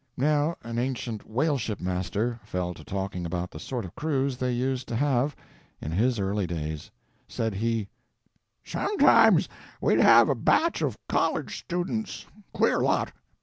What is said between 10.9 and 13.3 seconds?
college students. Queer lot.